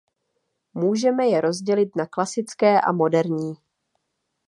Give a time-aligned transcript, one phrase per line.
[0.73, 3.53] Můžeme je rozdělit na klasické a moderní.